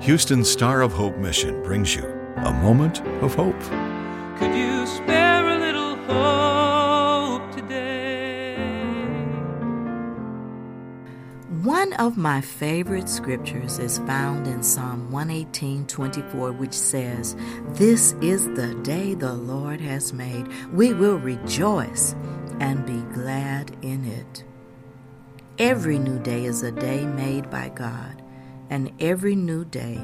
[0.00, 2.02] Houston Star of Hope Mission brings you
[2.36, 3.60] a moment of hope.
[4.38, 8.56] Could you spare a little hope today?
[11.62, 17.36] One of my favorite scriptures is found in Psalm 118:24 which says,
[17.74, 20.48] "This is the day the Lord has made.
[20.72, 22.14] We will rejoice
[22.58, 24.44] and be glad in it."
[25.58, 28.22] Every new day is a day made by God,
[28.70, 30.00] and every new day,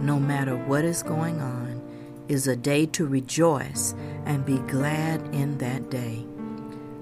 [0.00, 1.82] no matter what is going on,
[2.28, 3.94] is a day to rejoice
[4.24, 6.24] and be glad in that day.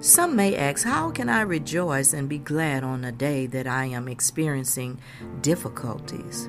[0.00, 3.84] Some may ask, How can I rejoice and be glad on a day that I
[3.84, 4.98] am experiencing
[5.42, 6.48] difficulties?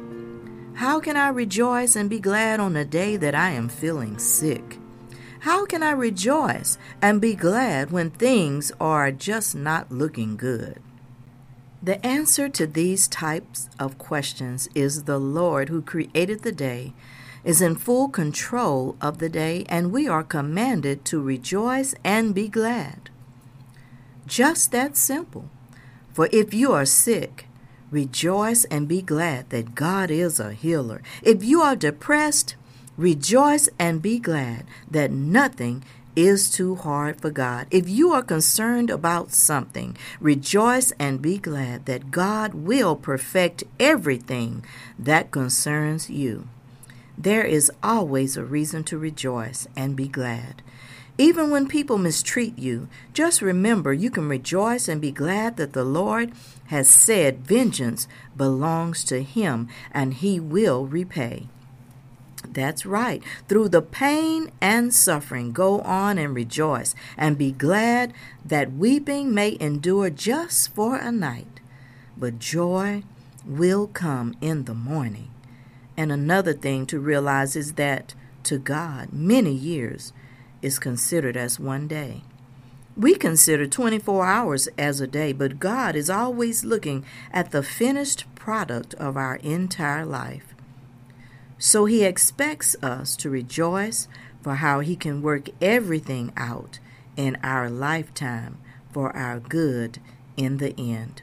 [0.74, 4.80] How can I rejoice and be glad on a day that I am feeling sick?
[5.42, 10.82] How can I rejoice and be glad when things are just not looking good?
[11.84, 16.94] The answer to these types of questions is the Lord who created the day
[17.44, 22.48] is in full control of the day, and we are commanded to rejoice and be
[22.48, 23.10] glad.
[24.26, 25.50] Just that simple.
[26.14, 27.48] For if you are sick,
[27.92, 31.02] rejoice and be glad that God is a healer.
[31.22, 32.56] If you are depressed,
[32.96, 35.84] rejoice and be glad that nothing
[36.16, 37.68] is too hard for God.
[37.72, 44.66] If you are concerned about something, rejoice and be glad that God will perfect everything
[44.98, 46.48] that concerns you.
[47.18, 50.62] There is always a reason to rejoice and be glad.
[51.18, 55.84] Even when people mistreat you, just remember you can rejoice and be glad that the
[55.84, 56.32] Lord
[56.68, 61.48] has said vengeance belongs to Him and He will repay.
[62.54, 63.24] That's right.
[63.48, 68.14] Through the pain and suffering, go on and rejoice and be glad
[68.46, 71.60] that weeping may endure just for a night,
[72.18, 73.04] but joy
[73.46, 75.32] will come in the morning.
[75.98, 80.14] And another thing to realize is that to God, many years
[80.62, 82.24] is considered as one day.
[82.96, 88.26] We consider 24 hours as a day, but God is always looking at the finished
[88.36, 90.54] product of our entire life.
[91.66, 94.10] So He expects us to rejoice
[94.42, 96.80] for how He can work everything out
[97.16, 98.58] in our lifetime
[98.92, 100.00] for our good
[100.36, 101.22] in the end.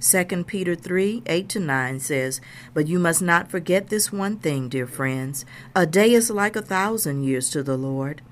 [0.00, 2.40] 2 Peter 3 8 to 9 says,
[2.74, 5.44] But you must not forget this one thing, dear friends.
[5.76, 8.22] A day is like a thousand years to the Lord,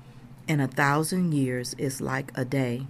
[0.45, 2.85] and a thousand years is like a day.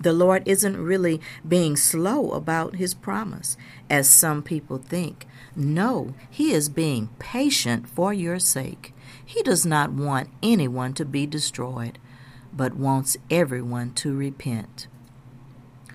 [0.00, 3.56] The Lord isn't really being slow about his promise,
[3.90, 5.26] as some people think.
[5.56, 8.94] No, he is being patient for your sake.
[9.24, 11.98] He does not want anyone to be destroyed,
[12.52, 14.86] but wants everyone to repent.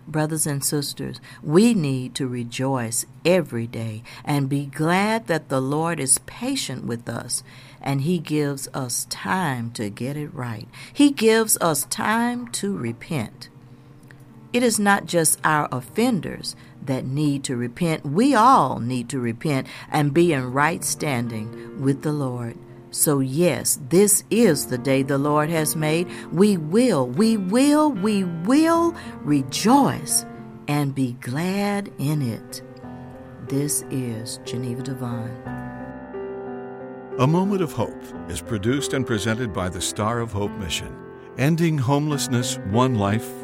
[0.06, 6.00] Brothers and sisters, we need to rejoice every day and be glad that the Lord
[6.00, 7.42] is patient with us
[7.82, 10.68] and He gives us time to get it right.
[10.92, 13.48] He gives us time to repent.
[14.54, 16.56] It is not just our offenders
[16.86, 18.06] that need to repent.
[18.06, 22.56] We all need to repent and be in right standing with the Lord.
[22.92, 26.08] So, yes, this is the day the Lord has made.
[26.32, 30.24] We will, we will, we will rejoice
[30.68, 32.62] and be glad in it.
[33.48, 35.64] This is Geneva Devine.
[37.18, 40.96] A Moment of Hope is produced and presented by the Star of Hope Mission,
[41.40, 43.43] ending homelessness one life,